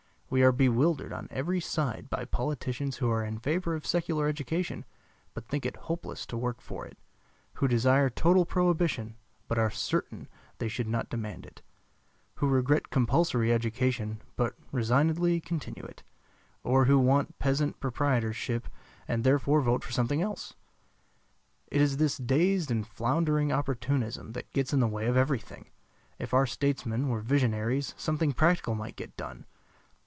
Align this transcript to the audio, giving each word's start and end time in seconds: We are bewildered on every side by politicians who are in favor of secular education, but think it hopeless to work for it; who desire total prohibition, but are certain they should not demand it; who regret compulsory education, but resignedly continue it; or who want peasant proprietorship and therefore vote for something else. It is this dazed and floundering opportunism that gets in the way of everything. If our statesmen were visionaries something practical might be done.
We 0.31 0.43
are 0.43 0.53
bewildered 0.53 1.11
on 1.11 1.27
every 1.29 1.59
side 1.59 2.09
by 2.09 2.23
politicians 2.23 2.95
who 2.95 3.09
are 3.11 3.21
in 3.21 3.37
favor 3.39 3.75
of 3.75 3.85
secular 3.85 4.29
education, 4.29 4.85
but 5.33 5.45
think 5.49 5.65
it 5.65 5.75
hopeless 5.75 6.25
to 6.27 6.37
work 6.37 6.61
for 6.61 6.85
it; 6.85 6.97
who 7.55 7.67
desire 7.67 8.09
total 8.09 8.45
prohibition, 8.45 9.17
but 9.49 9.59
are 9.59 9.69
certain 9.69 10.29
they 10.57 10.69
should 10.69 10.87
not 10.87 11.09
demand 11.09 11.45
it; 11.45 11.61
who 12.35 12.47
regret 12.47 12.89
compulsory 12.89 13.51
education, 13.51 14.21
but 14.37 14.55
resignedly 14.71 15.41
continue 15.41 15.83
it; 15.83 16.01
or 16.63 16.85
who 16.85 16.97
want 16.97 17.37
peasant 17.37 17.81
proprietorship 17.81 18.69
and 19.09 19.25
therefore 19.25 19.59
vote 19.59 19.83
for 19.83 19.91
something 19.91 20.21
else. 20.21 20.53
It 21.67 21.81
is 21.81 21.97
this 21.97 22.15
dazed 22.17 22.71
and 22.71 22.87
floundering 22.87 23.51
opportunism 23.51 24.31
that 24.31 24.53
gets 24.53 24.71
in 24.71 24.79
the 24.79 24.87
way 24.87 25.07
of 25.07 25.17
everything. 25.17 25.71
If 26.19 26.33
our 26.33 26.45
statesmen 26.45 27.09
were 27.09 27.19
visionaries 27.19 27.93
something 27.97 28.31
practical 28.31 28.75
might 28.75 28.95
be 28.95 29.07
done. 29.17 29.43